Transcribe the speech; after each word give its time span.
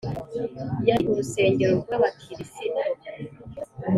yari 0.87 1.03
urusengero 1.11 1.73
rwa 1.83 1.95
bakirisitu 2.01 2.83